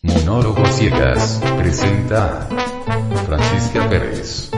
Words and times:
Monólogo 0.00 0.64
Ciegas 0.66 1.40
presenta 1.56 2.48
Francisca 3.26 3.88
Pérez. 3.88 4.48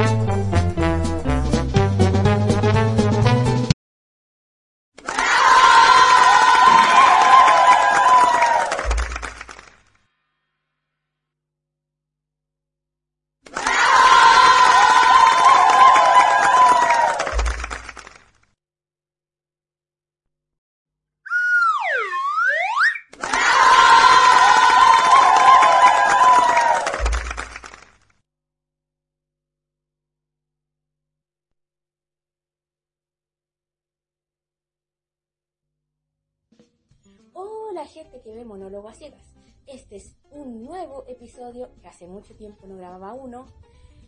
A 38.90 38.94
Ciegas. 38.94 39.34
Este 39.68 39.96
es 39.96 40.16
un 40.32 40.64
nuevo 40.64 41.04
episodio 41.06 41.70
que 41.80 41.86
hace 41.86 42.08
mucho 42.08 42.34
tiempo 42.34 42.66
no 42.66 42.76
grababa 42.76 43.14
uno. 43.14 43.46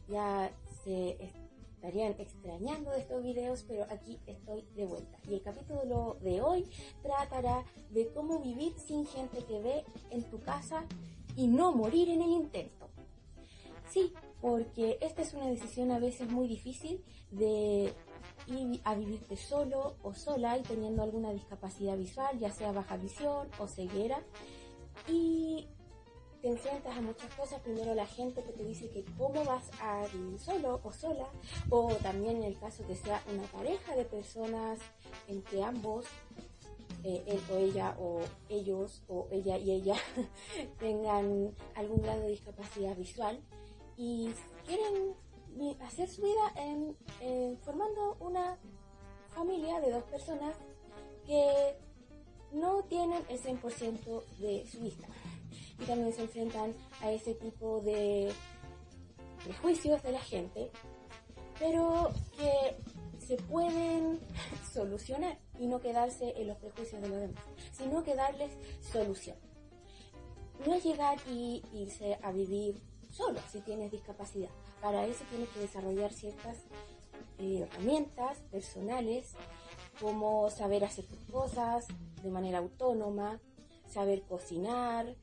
Ya 0.08 0.50
se 0.82 1.16
estarían 1.22 2.16
extrañando 2.18 2.90
de 2.90 2.98
estos 2.98 3.22
videos, 3.22 3.64
pero 3.68 3.84
aquí 3.84 4.18
estoy 4.26 4.62
de 4.74 4.84
vuelta. 4.84 5.18
Y 5.28 5.34
el 5.34 5.42
capítulo 5.42 6.18
de 6.20 6.40
hoy 6.40 6.68
tratará 7.00 7.64
de 7.90 8.08
cómo 8.12 8.40
vivir 8.40 8.74
sin 8.76 9.06
gente 9.06 9.44
que 9.44 9.60
ve 9.60 9.84
en 10.10 10.24
tu 10.24 10.40
casa 10.40 10.84
y 11.36 11.46
no 11.46 11.72
morir 11.72 12.08
en 12.08 12.22
el 12.22 12.30
intento. 12.30 12.88
Sí, 13.88 14.12
porque 14.40 14.98
esta 15.00 15.22
es 15.22 15.32
una 15.32 15.46
decisión 15.46 15.92
a 15.92 16.00
veces 16.00 16.28
muy 16.28 16.48
difícil 16.48 17.04
de 17.30 17.94
ir 18.48 18.80
a 18.82 18.94
vivirte 18.96 19.36
solo 19.36 19.94
o 20.02 20.12
sola 20.12 20.58
y 20.58 20.62
teniendo 20.62 21.04
alguna 21.04 21.30
discapacidad 21.32 21.96
visual, 21.96 22.38
ya 22.40 22.50
sea 22.50 22.72
baja 22.72 22.96
visión 22.96 23.48
o 23.60 23.68
ceguera. 23.68 24.20
Y 25.08 25.68
te 26.40 26.48
enfrentas 26.48 26.96
a 26.96 27.00
muchas 27.00 27.32
cosas. 27.34 27.60
Primero 27.60 27.94
la 27.94 28.06
gente 28.06 28.42
que 28.42 28.52
te 28.52 28.64
dice 28.64 28.90
que 28.90 29.04
cómo 29.16 29.44
vas 29.44 29.70
a 29.80 30.06
vivir 30.12 30.38
solo 30.38 30.80
o 30.82 30.92
sola. 30.92 31.26
O 31.70 31.94
también 32.02 32.38
en 32.38 32.44
el 32.44 32.58
caso 32.58 32.86
que 32.86 32.96
sea 32.96 33.22
una 33.32 33.44
pareja 33.44 33.94
de 33.94 34.04
personas 34.04 34.78
en 35.28 35.42
que 35.42 35.62
ambos, 35.62 36.06
eh, 37.04 37.22
él 37.26 37.40
o 37.50 37.56
ella 37.56 37.96
o 37.98 38.20
ellos 38.48 39.02
o 39.08 39.26
ella 39.30 39.56
y 39.56 39.72
ella 39.72 39.96
tengan 40.78 41.54
algún 41.74 42.02
grado 42.02 42.20
de 42.22 42.28
discapacidad 42.28 42.96
visual 42.96 43.40
y 43.96 44.30
quieren 44.66 45.14
hacer 45.82 46.08
su 46.08 46.22
vida 46.22 46.52
en, 46.56 46.96
en 47.20 47.58
formando 47.58 48.16
una 48.20 48.56
familia 49.34 49.80
de 49.80 49.90
dos 49.90 50.04
personas 50.04 50.56
que 51.26 51.76
no 52.52 52.82
tienen 52.84 53.22
el 53.28 53.40
100% 53.40 54.24
de 54.38 54.66
su 54.70 54.80
vista. 54.80 55.06
Y 55.78 55.84
también 55.84 56.12
se 56.12 56.22
enfrentan 56.22 56.74
a 57.00 57.10
ese 57.10 57.34
tipo 57.34 57.80
de 57.80 58.32
prejuicios 59.44 60.02
de 60.02 60.12
la 60.12 60.20
gente, 60.20 60.70
pero 61.58 62.12
que 62.36 62.76
se 63.24 63.36
pueden 63.36 64.20
solucionar 64.72 65.38
y 65.58 65.66
no 65.66 65.80
quedarse 65.80 66.34
en 66.36 66.48
los 66.48 66.56
prejuicios 66.58 67.02
de 67.02 67.08
los 67.08 67.20
demás, 67.20 67.44
sino 67.72 68.02
que 68.02 68.14
darles 68.14 68.52
solución. 68.92 69.36
No 70.66 70.74
es 70.74 70.84
llegar 70.84 71.18
y 71.28 71.62
irse 71.72 72.18
a 72.22 72.30
vivir 72.30 72.80
solo 73.10 73.40
si 73.50 73.60
tienes 73.60 73.90
discapacidad. 73.90 74.50
Para 74.80 75.06
eso 75.06 75.24
tienes 75.30 75.48
que 75.50 75.60
desarrollar 75.60 76.12
ciertas 76.12 76.56
eh, 77.38 77.66
herramientas 77.68 78.38
personales, 78.50 79.32
como 80.00 80.50
saber 80.50 80.84
hacer 80.84 81.04
tus 81.06 81.18
cosas 81.30 81.86
de 82.22 82.30
manera 82.30 82.58
autónoma, 82.58 83.40
saber 83.86 84.22
cocinar, 84.22 85.14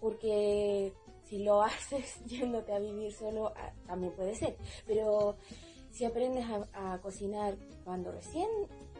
porque 0.00 0.92
si 1.24 1.42
lo 1.42 1.62
haces 1.62 2.24
yéndote 2.26 2.72
a 2.72 2.78
vivir 2.78 3.12
solo, 3.12 3.52
ah, 3.56 3.72
también 3.86 4.12
puede 4.12 4.34
ser. 4.34 4.56
Pero 4.86 5.36
si 5.90 6.04
aprendes 6.04 6.44
a, 6.74 6.98
cocinar 6.98 7.56
cuando 7.84 8.12
recién 8.12 8.48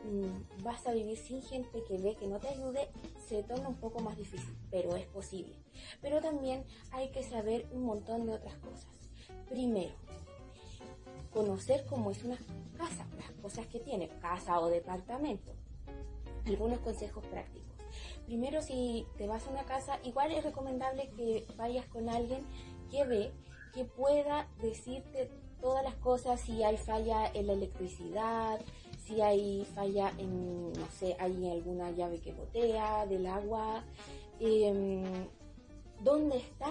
mm, 0.04 0.62
vas 0.62 0.86
a 0.86 0.92
vivir 0.92 1.19
sin 1.19 1.42
gente 1.42 1.84
que 1.84 1.98
ve 1.98 2.16
que 2.16 2.26
no 2.26 2.38
te 2.38 2.48
ayude, 2.48 2.88
se 3.28 3.42
torna 3.42 3.69
un 3.69 3.76
poco 3.76 4.00
más 4.00 4.16
difícil, 4.16 4.56
pero 4.70 4.96
es 4.96 5.06
posible. 5.06 5.54
Pero 6.00 6.20
también 6.20 6.64
hay 6.92 7.10
que 7.10 7.22
saber 7.22 7.66
un 7.72 7.84
montón 7.84 8.26
de 8.26 8.32
otras 8.32 8.56
cosas. 8.56 8.88
Primero, 9.48 9.94
conocer 11.32 11.84
cómo 11.84 12.10
es 12.10 12.25
una 12.25 12.38
casa, 12.78 13.06
las 13.19 13.30
cosas 13.42 13.66
que 13.66 13.80
tiene, 13.80 14.08
casa 14.20 14.58
o 14.58 14.69
departamento. 14.69 15.52
Algunos 16.46 16.78
consejos 16.80 17.24
prácticos. 17.26 17.66
Primero, 18.26 18.62
si 18.62 19.06
te 19.16 19.26
vas 19.26 19.46
a 19.46 19.50
una 19.50 19.64
casa, 19.64 19.98
igual 20.04 20.32
es 20.32 20.44
recomendable 20.44 21.10
que 21.16 21.46
vayas 21.56 21.86
con 21.86 22.08
alguien 22.08 22.44
que 22.90 23.04
ve, 23.04 23.32
que 23.72 23.84
pueda 23.84 24.48
decirte 24.60 25.30
todas 25.60 25.82
las 25.82 25.94
cosas, 25.96 26.40
si 26.40 26.62
hay 26.62 26.76
falla 26.76 27.30
en 27.32 27.46
la 27.46 27.52
electricidad, 27.54 28.60
si 29.04 29.20
hay 29.20 29.64
falla 29.74 30.12
en, 30.18 30.72
no 30.72 30.86
sé, 30.98 31.16
hay 31.18 31.50
alguna 31.50 31.90
llave 31.90 32.20
que 32.20 32.32
botea 32.32 33.06
del 33.06 33.26
agua, 33.26 33.84
eh, 34.40 35.28
dónde 36.00 36.38
está 36.38 36.70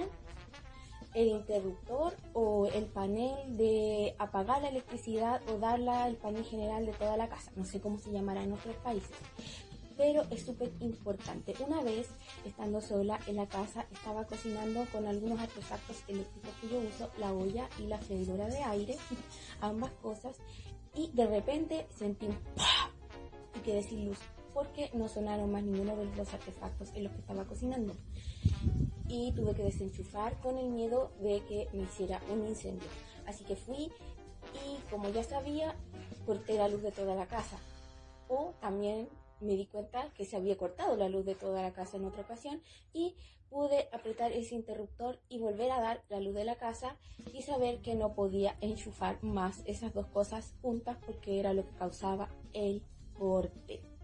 el 1.16 1.30
interruptor 1.30 2.14
o 2.34 2.68
el 2.68 2.86
panel 2.86 3.58
de 3.58 4.14
apagar 4.20 4.62
la 4.62 4.68
electricidad 4.68 5.42
o 5.50 5.58
darla 5.58 6.08
el 6.08 6.18
panel 6.18 6.44
general 6.44 6.86
de 6.86 6.92
toda 6.92 7.16
la 7.16 7.30
casa. 7.30 7.52
No 7.56 7.66
sé 7.66 7.80
cómo 7.80 7.98
se 7.98 8.12
llamará 8.12 8.44
en 8.44 8.52
otros 8.54 8.76
países. 8.78 9.16
Pero 9.98 10.24
es 10.30 10.46
súper 10.46 10.74
importante. 10.82 11.56
Una 11.66 11.82
vez, 11.82 12.10
estando 12.44 12.82
sola 12.82 13.18
en 13.28 13.38
la 13.38 13.48
casa, 13.48 13.88
estaba 13.94 14.26
cocinando 14.26 14.86
con 14.92 15.08
algunos 15.08 15.40
artefactos 15.40 16.04
eléctricos 16.10 16.52
que 16.60 16.68
yo 16.68 16.80
uso, 16.80 17.10
la 17.18 17.32
olla 17.32 17.70
y 17.80 17.84
la 17.84 17.98
freidora 17.98 18.48
de 18.48 18.62
aire, 18.62 18.98
ambas 19.62 19.92
cosas, 20.02 20.36
y 20.94 21.12
de 21.14 21.28
repente 21.28 21.88
sentí 21.98 22.26
un 22.26 22.38
y 23.56 23.60
quedé 23.60 23.84
sin 23.84 24.06
luz 24.06 24.18
porque 24.54 24.90
no 24.94 25.08
sonaron 25.10 25.52
más 25.52 25.64
ninguno 25.64 25.96
de 25.98 26.06
los 26.16 26.34
artefactos 26.34 26.90
en 26.94 27.04
los 27.04 27.12
que 27.14 27.20
estaba 27.20 27.46
cocinando 27.46 27.94
y 29.08 29.32
tuve 29.34 29.54
que 29.54 29.64
desenchufar 29.64 30.40
con 30.40 30.58
el 30.58 30.70
miedo 30.70 31.12
de 31.22 31.42
que 31.48 31.68
me 31.74 31.84
hiciera 31.84 32.22
un 32.32 32.48
incendio. 32.48 32.88
Así 33.26 33.44
que 33.44 33.56
fui 33.56 33.92
y 34.54 34.90
como 34.90 35.10
ya 35.10 35.24
sabía, 35.24 35.76
corté 36.26 36.56
la 36.58 36.68
luz 36.68 36.82
de 36.82 36.92
toda 36.92 37.16
la 37.16 37.28
casa. 37.28 37.58
O 38.28 38.54
también 38.62 39.08
me 39.42 39.56
di 39.56 39.66
cuenta 39.66 40.10
que 40.16 40.26
se 40.26 40.38
había 40.38 40.58
cortado 40.58 40.96
la 40.96 41.10
luz 41.10 41.26
de 41.26 41.36
toda 41.36 41.62
la 41.62 41.74
casa 41.74 41.98
en 41.98 42.06
otra 42.06 42.22
ocasión 42.22 42.62
y 42.94 43.16
pude 43.50 43.88
apretar 43.92 44.32
ese 44.32 44.56
interruptor 44.56 45.20
y 45.30 45.40
volver 45.40 45.72
a 45.72 45.80
dar 45.80 46.04
la 46.10 46.20
luz 46.20 46.34
de 46.34 46.46
la 46.46 46.56
casa 46.56 46.98
y 47.34 47.42
saber 47.42 47.82
que 47.82 47.96
no 47.96 48.14
podía 48.14 48.58
enchufar 48.62 49.22
más 49.24 49.62
esas 49.66 49.94
dos 49.94 50.08
cosas 50.08 50.54
juntas 50.62 50.98
porque 51.06 51.40
era 51.40 51.54
lo 51.54 51.64
que 51.66 51.76
causaba 51.78 52.30
el 52.54 52.82
corte. 53.14 53.95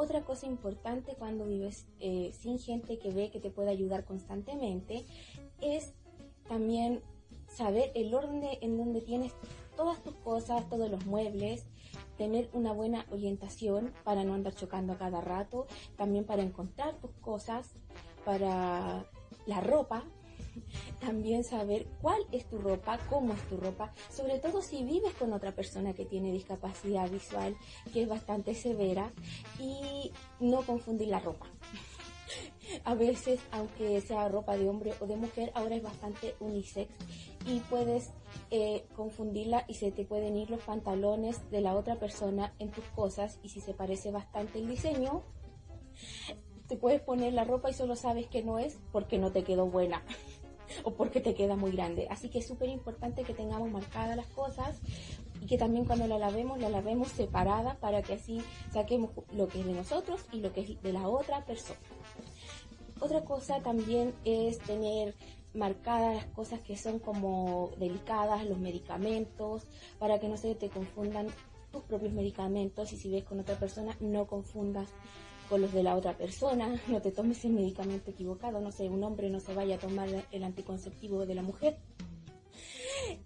Otra 0.00 0.22
cosa 0.24 0.46
importante 0.46 1.14
cuando 1.14 1.44
vives 1.44 1.86
eh, 1.98 2.32
sin 2.32 2.58
gente 2.58 2.98
que 2.98 3.10
ve 3.10 3.30
que 3.30 3.38
te 3.38 3.50
puede 3.50 3.68
ayudar 3.68 4.06
constantemente 4.06 5.04
es 5.60 5.92
también 6.48 7.02
saber 7.46 7.92
el 7.94 8.14
orden 8.14 8.42
en 8.62 8.78
donde 8.78 9.02
tienes 9.02 9.34
todas 9.76 10.02
tus 10.02 10.14
cosas, 10.14 10.66
todos 10.70 10.90
los 10.90 11.04
muebles, 11.04 11.66
tener 12.16 12.48
una 12.54 12.72
buena 12.72 13.04
orientación 13.10 13.92
para 14.02 14.24
no 14.24 14.32
andar 14.32 14.54
chocando 14.54 14.94
a 14.94 14.96
cada 14.96 15.20
rato, 15.20 15.66
también 15.98 16.24
para 16.24 16.40
encontrar 16.40 16.98
tus 16.98 17.10
cosas, 17.20 17.74
para 18.24 19.04
la 19.44 19.60
ropa, 19.60 20.06
también 21.00 21.44
saber 21.44 21.86
cuál 22.00 22.20
es 22.32 22.48
tu 22.48 22.58
ropa, 22.58 22.98
cómo 23.08 23.32
es 23.34 23.48
tu 23.48 23.56
ropa, 23.56 23.92
sobre 24.10 24.38
todo 24.38 24.62
si 24.62 24.84
vives 24.84 25.14
con 25.14 25.32
otra 25.32 25.52
persona 25.52 25.92
que 25.94 26.04
tiene 26.04 26.32
discapacidad 26.32 27.10
visual, 27.10 27.56
que 27.92 28.02
es 28.02 28.08
bastante 28.08 28.54
severa, 28.54 29.12
y 29.58 30.12
no 30.40 30.62
confundir 30.62 31.08
la 31.08 31.20
ropa. 31.20 31.46
A 32.84 32.94
veces, 32.94 33.40
aunque 33.50 34.00
sea 34.00 34.28
ropa 34.28 34.56
de 34.56 34.68
hombre 34.68 34.92
o 35.00 35.06
de 35.06 35.16
mujer, 35.16 35.50
ahora 35.54 35.74
es 35.74 35.82
bastante 35.82 36.36
unisex 36.38 36.88
y 37.46 37.60
puedes 37.60 38.12
eh, 38.50 38.84
confundirla 38.94 39.64
y 39.66 39.74
se 39.74 39.90
te 39.90 40.04
pueden 40.04 40.36
ir 40.36 40.50
los 40.50 40.62
pantalones 40.62 41.50
de 41.50 41.60
la 41.60 41.74
otra 41.74 41.96
persona 41.96 42.54
en 42.58 42.70
tus 42.70 42.84
cosas 42.84 43.40
y 43.42 43.48
si 43.48 43.60
se 43.60 43.74
parece 43.74 44.12
bastante 44.12 44.60
el 44.60 44.68
diseño, 44.68 45.24
te 46.68 46.76
puedes 46.76 47.00
poner 47.00 47.32
la 47.32 47.44
ropa 47.44 47.70
y 47.70 47.74
solo 47.74 47.96
sabes 47.96 48.28
que 48.28 48.44
no 48.44 48.58
es 48.58 48.78
porque 48.92 49.18
no 49.18 49.32
te 49.32 49.42
quedó 49.42 49.66
buena. 49.66 50.04
o 50.84 50.92
porque 50.92 51.20
te 51.20 51.34
queda 51.34 51.56
muy 51.56 51.72
grande. 51.72 52.06
Así 52.10 52.28
que 52.28 52.38
es 52.38 52.46
súper 52.46 52.68
importante 52.68 53.24
que 53.24 53.34
tengamos 53.34 53.70
marcadas 53.70 54.16
las 54.16 54.26
cosas 54.26 54.80
y 55.40 55.46
que 55.46 55.58
también 55.58 55.84
cuando 55.84 56.06
la 56.06 56.18
lavemos, 56.18 56.58
la 56.58 56.68
lavemos 56.68 57.08
separada 57.08 57.76
para 57.76 58.02
que 58.02 58.14
así 58.14 58.42
saquemos 58.72 59.10
lo 59.32 59.48
que 59.48 59.60
es 59.60 59.66
de 59.66 59.72
nosotros 59.72 60.24
y 60.32 60.40
lo 60.40 60.52
que 60.52 60.60
es 60.60 60.82
de 60.82 60.92
la 60.92 61.08
otra 61.08 61.44
persona. 61.44 61.80
Otra 63.00 63.24
cosa 63.24 63.62
también 63.62 64.14
es 64.24 64.58
tener 64.58 65.14
marcadas 65.54 66.14
las 66.16 66.26
cosas 66.26 66.60
que 66.60 66.76
son 66.76 66.98
como 66.98 67.70
delicadas, 67.78 68.46
los 68.46 68.58
medicamentos, 68.58 69.66
para 69.98 70.20
que 70.20 70.28
no 70.28 70.36
se 70.36 70.54
te 70.54 70.68
confundan 70.68 71.28
tus 71.72 71.82
propios 71.82 72.12
medicamentos 72.12 72.92
y 72.92 72.96
si 72.96 73.10
ves 73.10 73.24
con 73.24 73.40
otra 73.40 73.56
persona 73.56 73.96
no 74.00 74.26
confundas 74.26 74.88
con 75.50 75.60
los 75.60 75.72
de 75.72 75.82
la 75.82 75.96
otra 75.96 76.16
persona, 76.16 76.80
no 76.86 77.02
te 77.02 77.10
tomes 77.10 77.44
el 77.44 77.52
medicamento 77.52 78.12
equivocado, 78.12 78.60
no 78.60 78.70
sé, 78.70 78.88
un 78.88 79.02
hombre 79.02 79.28
no 79.28 79.40
se 79.40 79.52
vaya 79.52 79.74
a 79.74 79.78
tomar 79.78 80.08
el 80.30 80.44
anticonceptivo 80.44 81.26
de 81.26 81.34
la 81.34 81.42
mujer. 81.42 81.76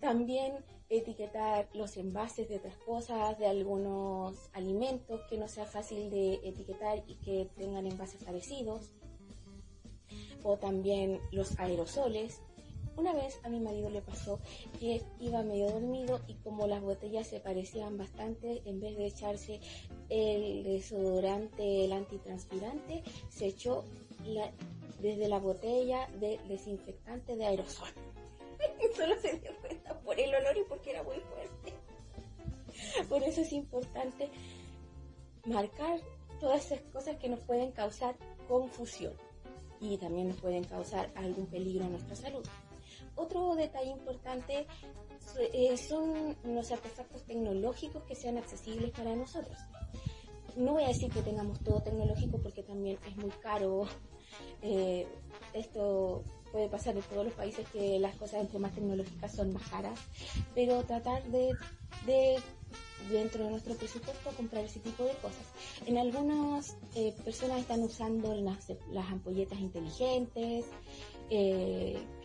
También 0.01 0.65
etiquetar 0.89 1.69
los 1.75 1.99
envases 1.99 2.49
de 2.49 2.57
otras 2.57 2.77
cosas, 2.79 3.39
de 3.39 3.47
algunos 3.47 4.49
alimentos 4.55 5.21
que 5.29 5.37
no 5.37 5.49
sea 5.49 5.67
fácil 5.67 6.11
de 6.11 6.41
etiquetar 6.45 7.05
y 7.07 7.17
que 7.17 7.51
tengan 7.57 7.87
envases 7.87 8.25
parecidos. 8.25 8.93
O 10.43 10.57
también 10.57 11.21
los 11.31 11.59
aerosoles. 11.59 12.41
Una 12.97 13.13
vez 13.13 13.41
a 13.43 13.49
mi 13.49 13.59
marido 13.59 13.91
le 13.91 14.03
pasó 14.03 14.39
que 14.79 15.03
iba 15.19 15.43
medio 15.43 15.71
dormido 15.71 16.21
y 16.29 16.35
como 16.35 16.67
las 16.67 16.81
botellas 16.81 17.27
se 17.27 17.41
parecían 17.41 17.99
bastante, 17.99 18.63
en 18.65 18.81
vez 18.81 18.97
de 18.97 19.07
echarse 19.07 19.61
el 20.09 20.63
desodorante, 20.63 21.85
el 21.85 21.93
antitranspirante, 21.93 23.03
se 23.29 23.47
echó 23.47 23.85
desde 25.01 25.29
la 25.29 25.39
botella 25.39 26.09
de 26.21 26.39
desinfectante 26.49 27.37
de 27.37 27.47
aerosol. 27.47 27.89
Solo 28.97 29.17
se 29.21 29.39
dio 29.39 29.51
cuenta 29.61 29.99
por 30.01 30.19
el 30.19 30.35
olor 30.35 30.57
y 30.57 30.65
porque 30.69 30.91
era 30.91 31.03
muy 31.03 31.17
fuerte. 31.17 31.75
Por 33.09 33.23
eso 33.23 33.41
es 33.41 33.53
importante 33.53 34.31
marcar 35.47 36.01
todas 36.41 36.67
esas 36.67 36.81
cosas 36.93 37.17
que 37.17 37.29
nos 37.29 37.41
pueden 37.41 37.73
causar 37.73 38.17
confusión 38.49 39.15
y 39.81 39.99
también 39.99 40.29
nos 40.29 40.41
pueden 40.41 40.65
causar 40.65 41.11
algún 41.17 41.47
peligro 41.47 41.85
a 41.85 41.89
nuestra 41.89 42.17
salud. 42.17 42.45
Otro 43.17 43.55
detalle 43.55 43.91
importante 43.91 44.67
eh, 45.53 45.77
son 45.77 46.37
los 46.45 46.71
artefactos 46.71 47.25
tecnológicos 47.25 48.05
que 48.05 48.15
sean 48.15 48.39
accesibles 48.39 48.91
para 48.91 49.15
nosotros. 49.17 49.57
No 50.57 50.73
voy 50.73 50.85
a 50.85 50.89
decir 50.89 51.11
que 51.11 51.23
tengamos 51.23 51.59
todo 51.61 51.83
tecnológico 51.83 52.39
porque 52.39 52.63
también 52.63 52.99
es 53.09 53.17
muy 53.17 53.31
caro. 53.43 53.87
Eh, 54.63 55.07
esto 55.53 56.25
puede 56.53 56.69
pasar 56.69 56.97
en 56.97 57.03
todos 57.03 57.25
los 57.25 57.35
países 57.35 57.69
que 57.71 57.99
las 57.99 58.15
cosas 58.15 58.41
entre 58.41 58.61
más 58.61 58.73
tecnológicas 58.73 59.35
son 59.35 59.53
más 59.53 59.69
caras, 59.69 59.99
pero 60.55 60.85
tratar 60.85 61.25
de, 61.25 61.53
dentro 63.11 63.45
de 63.45 63.51
nuestro 63.51 63.75
presupuesto 63.75 64.31
comprar 64.37 64.65
ese 64.65 64.79
tipo 64.79 65.03
de 65.03 65.15
cosas. 65.15 65.47
En 65.87 65.99
algunas 65.99 66.77
eh, 66.95 67.13
personas 67.25 67.59
están 67.59 67.83
usando 67.83 68.35
las, 68.37 68.69
las 68.93 69.11
ampolletas 69.11 69.59
inteligentes, 69.59 70.67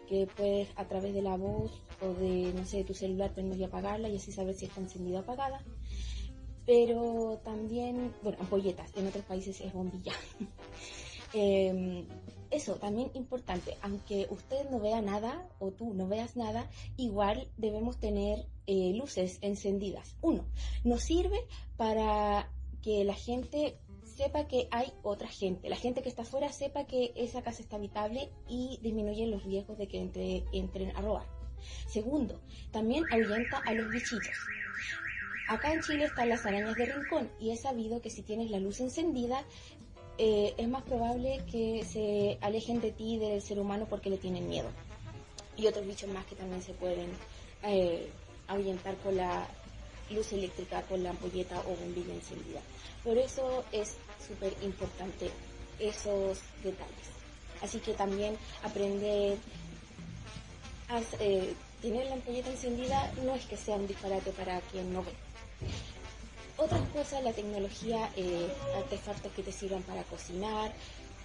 que 0.10 0.28
puedes 0.36 0.68
a 0.76 0.86
través 0.86 1.14
de 1.14 1.22
la 1.22 1.38
voz 1.38 1.72
o 2.02 2.14
de, 2.14 2.52
no 2.54 2.66
sé, 2.66 2.84
tu 2.84 2.96
celular 2.96 3.32
prender 3.32 3.60
y 3.60 3.64
apagarla 3.64 4.10
y 4.10 4.16
así 4.16 4.32
saber 4.32 4.56
si 4.56 4.66
está 4.66 4.82
encendida 4.82 5.20
o 5.20 5.22
apagada. 5.22 5.64
Pero 6.66 7.40
también, 7.44 8.12
bueno, 8.24 8.40
ampolletas, 8.42 8.92
en 8.96 9.08
otros 9.08 9.24
países 9.26 9.62
es 9.62 9.72
bombilla. 9.72 10.14
Em, 11.32 12.08
eso 12.50 12.78
también 12.78 13.12
importante, 13.14 13.78
aunque 13.84 14.26
usted 14.32 14.68
no 14.72 14.80
vea 14.80 15.00
nada 15.00 15.48
o 15.60 15.70
tú 15.70 15.94
no 15.94 16.08
veas 16.08 16.36
nada, 16.36 16.68
igual 16.98 17.48
debemos 17.58 18.00
tener 18.00 18.48
eh, 18.66 18.94
luces 18.96 19.38
encendidas. 19.42 20.16
Uno, 20.24 20.48
nos 20.84 21.04
sirve 21.04 21.38
para 21.78 22.52
que 22.82 23.04
la 23.04 23.14
gente 23.14 23.78
sepa 24.20 24.50
que 24.50 24.68
hay 24.70 24.92
otra 25.02 25.30
gente, 25.30 25.70
la 25.70 25.78
gente 25.78 26.02
que 26.02 26.10
está 26.10 26.24
afuera 26.24 26.52
sepa 26.52 26.84
que 26.84 27.14
esa 27.16 27.42
casa 27.42 27.62
está 27.62 27.78
habitable 27.78 28.30
y 28.50 28.78
disminuye 28.82 29.26
los 29.28 29.46
riesgos 29.46 29.78
de 29.78 29.88
que 29.88 29.98
entre, 29.98 30.44
entren 30.52 30.94
a 30.98 31.02
robar. 31.02 31.26
Segundo, 31.88 32.42
también 32.72 33.06
ahuyenta 33.14 33.60
a 33.60 33.74
los 33.74 33.90
bichitos. 33.90 34.36
Acá 35.48 35.74
en 35.74 35.82
Chile 35.82 36.04
están 36.04 36.28
las 36.28 36.46
arañas 36.46 36.76
de 36.76 36.86
rincón 36.86 37.32
y 37.40 37.52
es 37.52 37.62
sabido 37.62 38.02
que 38.02 38.10
si 38.10 38.22
tienes 38.22 38.52
la 38.52 38.60
luz 38.60 38.82
encendida 38.82 39.46
eh, 40.18 40.54
es 40.58 40.68
más 40.68 40.84
probable 40.84 41.42
que 41.50 41.86
se 41.86 42.38
alejen 42.42 42.82
de 42.82 42.92
ti 42.92 43.18
del 43.20 43.42
ser 43.42 43.58
humano 43.58 43.88
porque 43.90 44.10
le 44.10 44.18
tienen 44.18 44.50
miedo. 44.50 44.68
Y 45.56 45.66
otros 45.68 45.88
bichos 45.88 46.10
más 46.10 46.26
que 46.26 46.36
también 46.36 46.62
se 46.62 46.74
pueden 46.74 47.10
eh, 47.64 48.10
ahuyentar 48.50 48.98
con 48.98 49.16
la 49.16 49.48
luz 50.12 50.34
eléctrica, 50.34 50.82
con 50.84 51.04
la 51.04 51.12
ampolleta 51.12 51.58
o 51.62 51.76
bombilla 51.76 52.14
encendida. 52.14 52.60
Por 53.04 53.18
eso 53.18 53.64
es 53.72 53.96
súper 54.26 54.54
importante 54.62 55.32
esos 55.80 56.40
detalles. 56.64 57.10
Así 57.62 57.80
que 57.80 57.94
también 57.94 58.38
aprender 58.64 59.38
a 60.88 61.02
eh, 61.20 61.54
tener 61.82 62.06
la 62.08 62.14
ampolleta 62.14 62.50
encendida 62.50 63.12
no 63.24 63.36
es 63.36 63.46
que 63.46 63.58
sea 63.58 63.76
un 63.76 63.88
disparate 63.88 64.32
para 64.32 64.60
quien 64.62 64.94
no 64.94 65.04
ve. 65.04 65.14
Otras 66.58 66.88
cosas, 66.90 67.24
la 67.24 67.32
tecnología, 67.32 68.10
eh, 68.18 68.50
artefactos 68.76 69.32
que 69.32 69.44
te 69.44 69.52
sirvan 69.52 69.82
para 69.84 70.04
cocinar, 70.04 70.74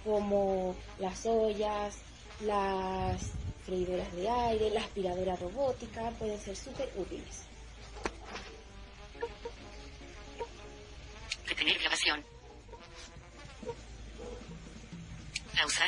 como 0.03 0.75
las 0.99 1.25
ollas, 1.25 1.97
las 2.41 3.31
freidoras 3.65 4.15
de 4.15 4.29
aire, 4.29 4.69
la 4.69 4.81
aspiradora 4.81 5.35
robótica, 5.35 6.11
pueden 6.11 6.39
ser 6.39 6.55
súper 6.55 6.89
útiles. 6.95 7.43
Detener 11.47 11.79
grabación. 11.79 12.23
Pausar. 15.55 15.87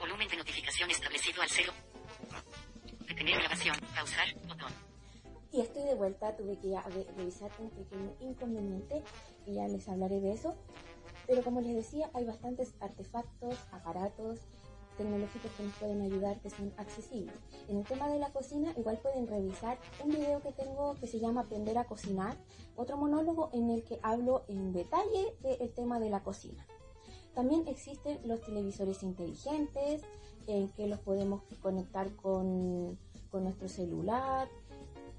Volumen 0.00 0.28
de 0.28 0.36
notificación 0.36 0.90
establecido 0.90 1.42
al 1.42 1.48
cero. 1.48 1.72
Detener 3.06 3.38
grabación. 3.38 3.76
Pausar. 3.94 4.34
Botón. 4.48 4.72
Y 5.52 5.60
estoy 5.60 5.84
de 5.84 5.94
vuelta, 5.94 6.36
tuve 6.36 6.58
que 6.58 6.70
ya 6.70 6.82
revisar 7.16 7.50
un 7.58 7.70
pequeño 7.70 8.16
inconveniente 8.20 9.02
y 9.46 9.54
ya 9.54 9.68
les 9.68 9.88
hablaré 9.88 10.20
de 10.20 10.32
eso. 10.32 10.56
Pero 11.26 11.44
como 11.44 11.60
les 11.60 11.76
decía, 11.76 12.10
hay 12.14 12.24
bastantes 12.24 12.74
artefactos, 12.80 13.56
aparatos 13.70 14.40
tecnológicos 14.96 15.50
que 15.52 15.62
nos 15.64 15.74
pueden 15.76 16.02
ayudar, 16.02 16.40
que 16.40 16.50
son 16.50 16.72
accesibles. 16.76 17.34
En 17.68 17.78
el 17.78 17.84
tema 17.84 18.08
de 18.08 18.18
la 18.18 18.30
cocina, 18.30 18.72
igual 18.76 18.98
pueden 18.98 19.26
revisar 19.26 19.78
un 20.04 20.10
video 20.10 20.40
que 20.40 20.52
tengo 20.52 20.94
que 21.00 21.06
se 21.06 21.20
llama 21.20 21.42
Aprender 21.42 21.78
a 21.78 21.84
cocinar, 21.84 22.36
otro 22.76 22.96
monólogo 22.96 23.50
en 23.52 23.70
el 23.70 23.84
que 23.84 23.98
hablo 24.02 24.44
en 24.48 24.72
detalle 24.72 25.34
del 25.42 25.70
tema 25.72 26.00
de 26.00 26.10
la 26.10 26.22
cocina. 26.22 26.66
También 27.34 27.66
existen 27.66 28.20
los 28.24 28.42
televisores 28.42 29.02
inteligentes, 29.02 30.02
en 30.46 30.68
que 30.70 30.86
los 30.86 30.98
podemos 31.00 31.42
conectar 31.60 32.14
con, 32.16 32.98
con 33.30 33.44
nuestro 33.44 33.68
celular. 33.68 34.48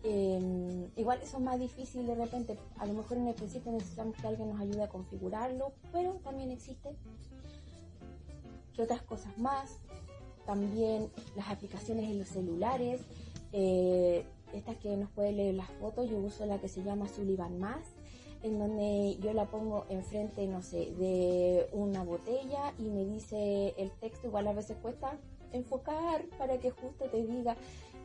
Em, 0.04 0.90
igual 0.98 1.20
eso 1.22 1.38
es 1.38 1.44
más 1.44 1.60
difícil 1.60 2.06
de 2.06 2.16
repente, 2.16 2.60
a 2.78 2.86
lo 2.86 2.94
mejor 2.94 3.18
en 3.18 3.28
el 3.28 3.36
principio 3.36 3.72
necesitamos 3.72 4.18
que 4.18 4.28
alguien 4.28 4.50
nos 4.50 4.60
ayude 4.60 4.84
a 4.84 4.90
configurarlo, 4.90 5.72
pero 5.94 6.16
también 6.24 6.52
existe 6.52 6.90
¿Qué 8.76 8.82
otras 8.82 9.02
cosas 9.04 9.38
más? 9.38 9.80
También 10.46 11.10
las 11.36 11.50
aplicaciones 11.50 12.10
en 12.10 12.20
los 12.20 12.28
celulares, 12.28 13.02
eh, 13.52 14.26
estas 14.54 14.78
que 14.78 14.96
nos 14.98 15.10
puede 15.12 15.32
leer 15.32 15.56
las 15.56 15.70
fotos, 15.80 16.10
yo 16.10 16.18
uso 16.18 16.46
la 16.46 16.60
que 16.60 16.68
se 16.68 16.84
llama 16.84 17.08
Sullivan 17.08 17.60
Más, 17.60 17.96
en 18.42 18.60
donde 18.60 19.18
yo 19.22 19.34
la 19.34 19.46
pongo 19.46 19.86
enfrente, 19.90 20.46
no 20.48 20.62
sé, 20.62 20.94
de 20.98 21.70
una 21.72 22.04
botella 22.04 22.74
y 22.78 22.90
me 22.90 23.06
dice 23.06 23.74
el 23.78 23.92
texto, 23.92 24.28
igual 24.28 24.48
a 24.48 24.54
veces 24.54 24.78
cuesta 24.82 25.18
enfocar 25.54 26.26
para 26.38 26.60
que 26.60 26.72
justo 26.72 27.06
te 27.06 27.24
diga 27.26 27.56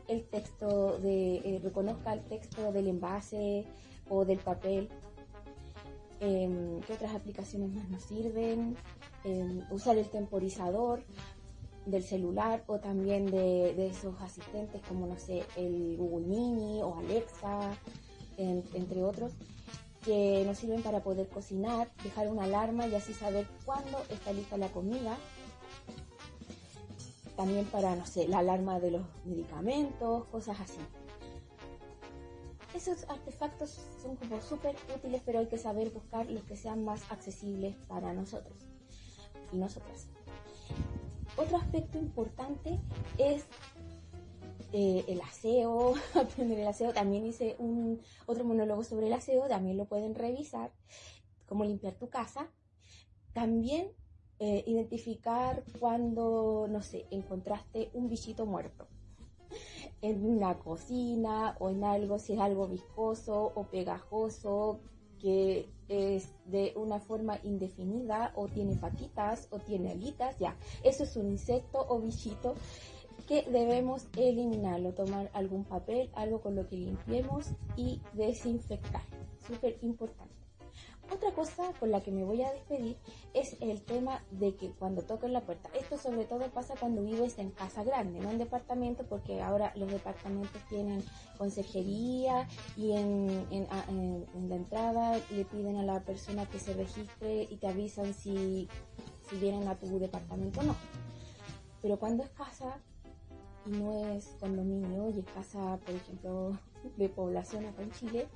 el 0.07 0.23
texto 0.23 0.97
de, 0.99 1.37
eh, 1.37 1.59
reconozca 1.61 2.13
el 2.13 2.23
texto 2.23 2.71
del 2.71 2.87
envase 2.87 3.65
o 4.09 4.25
del 4.25 4.39
papel. 4.39 4.89
Em, 6.19 6.79
¿Qué 6.81 6.93
otras 6.93 7.13
aplicaciones 7.13 7.71
más 7.71 7.89
nos 7.89 8.03
sirven? 8.03 8.75
Em, 9.25 9.65
usar 9.69 9.97
el 9.97 10.09
temporizador 10.09 11.03
del 11.85 12.03
celular 12.03 12.63
o 12.67 12.79
también 12.79 13.25
de, 13.25 13.87
esos 13.87 14.19
asistentes 14.21 14.81
como, 14.87 15.07
no 15.07 15.17
sé, 15.17 15.43
el 15.57 15.97
Google 15.97 16.27
Mini 16.27 16.81
o 16.81 16.97
Alexa, 16.97 17.73
entre 18.37 19.03
otros, 19.03 19.33
que 20.05 20.43
nos 20.45 20.57
sirven 20.57 20.81
para 20.81 21.03
poder 21.03 21.27
cocinar, 21.27 21.91
dejar 22.01 22.29
una 22.29 22.43
alarma 22.43 22.87
y 22.87 22.95
así 22.95 23.13
saber 23.13 23.45
cuándo 23.65 24.01
está 24.09 24.31
lista 24.31 24.55
la 24.57 24.69
comida. 24.69 25.17
También 27.35 27.65
para, 27.65 27.95
no 27.95 28.05
sé, 28.05 28.27
la 28.27 28.39
alarma 28.39 28.79
de 28.79 28.91
los 28.91 29.01
medicamentos, 29.25 30.25
cosas 30.25 30.59
así 30.61 30.79
esos 32.75 33.09
artefactos 33.09 33.77
son 34.01 34.15
como 34.15 34.39
súper 34.39 34.75
útiles, 34.95 35.21
pero 35.25 35.39
hay 35.39 35.47
que 35.47 35.57
saber 35.57 35.89
buscar 35.89 36.29
los 36.29 36.43
que 36.43 36.55
sean 36.55 36.85
más 36.85 37.11
accesibles 37.11 37.75
para 37.89 38.13
nosotros 38.13 38.69
y 39.51 39.57
nosotras. 39.57 40.07
Otro 41.37 41.57
aspecto 41.57 41.97
importante 41.97 42.79
es 43.17 43.45
eh, 44.73 45.05
el 45.07 45.21
aseo, 45.21 45.95
aprender 46.13 46.59
el 46.59 46.67
aseo. 46.67 46.93
También 46.93 47.25
hice 47.25 47.55
un 47.59 48.01
otro 48.25 48.43
monólogo 48.43 48.83
sobre 48.83 49.07
el 49.07 49.13
aseo, 49.13 49.47
también 49.47 49.77
lo 49.77 49.85
pueden 49.85 50.15
revisar, 50.15 50.71
cómo 51.45 51.63
limpiar 51.63 51.93
tu 51.93 52.09
casa. 52.09 52.51
También 53.33 53.91
eh, 54.39 54.63
identificar 54.67 55.63
cuando, 55.79 56.67
no 56.69 56.81
sé, 56.81 57.05
encontraste 57.11 57.89
un 57.93 58.09
bichito 58.09 58.45
muerto 58.45 58.87
en 60.01 60.25
una 60.25 60.57
cocina 60.57 61.55
o 61.59 61.69
en 61.69 61.83
algo, 61.83 62.19
si 62.19 62.33
es 62.33 62.39
algo 62.39 62.67
viscoso 62.67 63.51
o 63.55 63.63
pegajoso, 63.65 64.81
que 65.19 65.69
es 65.87 66.29
de 66.45 66.73
una 66.75 66.99
forma 66.99 67.39
indefinida 67.43 68.31
o 68.35 68.47
tiene 68.47 68.75
patitas 68.75 69.47
o 69.51 69.59
tiene 69.59 69.91
alitas, 69.91 70.37
ya, 70.39 70.55
eso 70.83 71.03
es 71.03 71.15
un 71.15 71.29
insecto 71.29 71.85
o 71.87 71.99
bichito 71.99 72.55
que 73.27 73.43
debemos 73.43 74.07
eliminarlo, 74.17 74.93
tomar 74.93 75.29
algún 75.33 75.63
papel, 75.63 76.09
algo 76.15 76.41
con 76.41 76.55
lo 76.55 76.67
que 76.67 76.77
limpiemos 76.77 77.47
y 77.75 78.01
desinfectar, 78.13 79.03
súper 79.45 79.77
importante. 79.81 80.38
Otra 81.11 81.31
cosa 81.31 81.71
con 81.79 81.91
la 81.91 82.01
que 82.01 82.11
me 82.11 82.23
voy 82.23 82.43
a 82.43 82.51
despedir 82.51 82.97
es 83.33 83.57
el 83.61 83.81
tema 83.81 84.23
de 84.29 84.55
que 84.55 84.71
cuando 84.71 85.01
toquen 85.01 85.33
la 85.33 85.41
puerta, 85.41 85.69
esto 85.73 85.97
sobre 85.97 86.25
todo 86.25 86.47
pasa 86.51 86.75
cuando 86.79 87.01
vives 87.01 87.39
en 87.39 87.49
casa 87.49 87.83
grande, 87.83 88.19
no 88.19 88.29
en 88.29 88.37
departamento, 88.37 89.03
porque 89.05 89.41
ahora 89.41 89.73
los 89.75 89.91
departamentos 89.91 90.61
tienen 90.69 91.03
consejería 91.37 92.47
y 92.77 92.91
en, 92.91 93.47
la 94.49 94.55
entrada 94.55 95.19
le 95.31 95.45
piden 95.45 95.77
a 95.77 95.83
la 95.83 96.03
persona 96.03 96.45
que 96.45 96.59
se 96.59 96.73
registre 96.73 97.47
y 97.49 97.57
te 97.57 97.67
avisan 97.67 98.13
si, 98.13 98.67
si 99.29 99.35
vienen 99.37 99.67
a 99.67 99.79
tu 99.79 99.99
departamento 99.99 100.59
o 100.59 100.63
no. 100.63 100.75
Pero 101.81 101.97
cuando 101.97 102.23
es 102.23 102.29
casa 102.29 102.79
y 103.65 103.69
no 103.71 104.13
es 104.13 104.27
condominio 104.39 105.09
y 105.09 105.19
es 105.19 105.25
casa, 105.25 105.79
por 105.85 105.95
ejemplo, 105.95 106.57
de 106.97 107.09
población 107.09 107.65
acá 107.65 107.83
en 107.83 107.91
Chile 107.91 108.27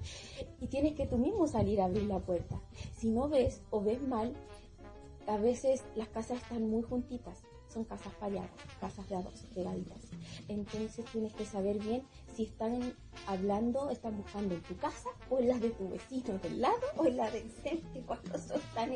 y 0.60 0.68
tienes 0.68 0.94
que 0.94 1.06
tú 1.06 1.18
mismo 1.18 1.48
salir 1.48 1.82
a 1.82 1.86
abrir 1.86 2.03
la 2.03 2.20
puerta. 2.20 2.60
Si 2.98 3.10
no 3.10 3.30
ves 3.30 3.62
o 3.70 3.82
ves 3.82 4.01
mal, 4.01 4.34
a 5.27 5.38
veces 5.38 5.84
las 5.96 6.10
casas 6.10 6.42
están 6.42 6.70
muy 6.70 6.84
juntitas, 6.84 7.39
son 7.74 7.86
casas 7.86 8.13
pareadas, 8.15 8.51
casas 8.80 9.08
de 9.10 9.15
dos, 9.15 9.46
pegaditas. 9.56 10.01
Entonces 10.48 11.06
tienes 11.12 11.34
que 11.34 11.46
saber 11.46 11.80
bien 11.80 12.03
si 12.36 12.44
están 12.44 12.94
hablando, 13.27 13.89
están 13.89 14.18
buscando 14.18 14.53
en 14.53 14.62
tu 14.62 14.75
casa 14.77 15.10
o 15.30 15.39
en 15.39 15.48
las 15.48 15.62
de 15.62 15.72
tu 15.72 15.89
vecino 15.89 16.38
del 16.39 16.62
lado 16.62 16.82
o 16.98 17.06
en 17.06 17.18
la 17.18 17.32
del 17.32 17.50
frente 17.50 18.01
cuando 18.06 18.38
son 18.38 18.62
tan 18.75 18.92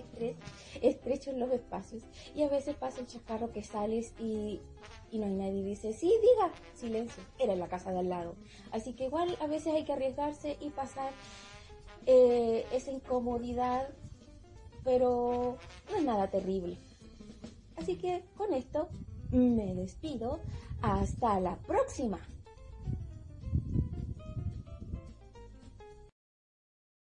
estrechos 0.82 1.36
los 1.36 1.52
espacios. 1.52 2.04
Y 2.36 2.44
a 2.44 2.50
veces 2.50 2.76
pasa 2.76 3.02
el 3.02 3.08
chacarro 3.08 3.52
que 3.52 3.64
sales 3.64 4.14
y 4.20 4.62
y 5.12 5.20
no 5.20 5.26
hay 5.26 5.34
nadie 5.34 5.64
dice, 5.64 5.94
sí, 5.94 6.14
diga, 6.22 6.52
silencio, 6.74 7.24
era 7.40 7.54
en 7.54 7.60
la 7.60 7.68
casa 7.68 7.92
de 7.92 8.00
al 8.00 8.10
lado. 8.10 8.36
Así 8.72 8.94
que 8.94 9.06
igual 9.06 9.38
a 9.40 9.48
veces 9.48 9.74
hay 9.74 9.86
que 9.86 9.94
arriesgarse 9.94 10.58
y 10.60 10.70
pasar 10.70 11.12
eh, 12.06 12.66
esa 12.72 12.92
incomodidad, 12.92 13.90
pero 14.84 15.58
no 15.92 15.98
es 15.98 16.04
nada 16.04 16.30
terrible. 16.30 16.78
Así 17.76 17.98
que 17.98 18.24
con 18.36 18.54
esto 18.54 18.90
me 19.32 19.76
despido. 19.76 20.40
Hasta 20.82 21.40
la 21.40 21.56
próxima. 21.56 22.20